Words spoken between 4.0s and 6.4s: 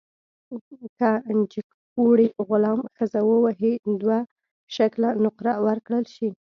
دوه شِکِله نقره ورکړل شي.